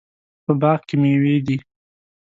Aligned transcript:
په 0.45 0.51
باغ 0.61 0.79
کې 0.87 0.95
میوې 1.01 1.35
دي 1.45 1.57